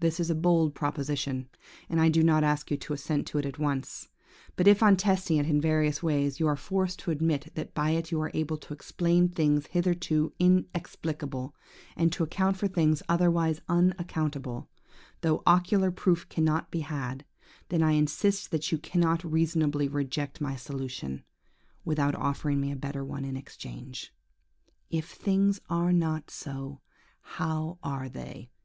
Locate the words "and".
1.88-2.00, 11.96-12.10